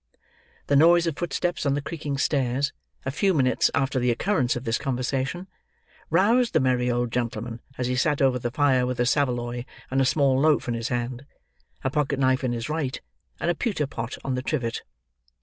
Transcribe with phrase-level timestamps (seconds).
[0.65, 2.73] The noise of footsteps on the creaking stairs,
[3.05, 5.45] a few minutes after the occurrence of this conversation,
[6.09, 10.01] roused the merry old gentleman as he sat over the fire with a saveloy and
[10.01, 11.27] a small loaf in his hand;
[11.83, 12.99] a pocket knife in his right;
[13.39, 14.81] and a pewter pot on the trivet.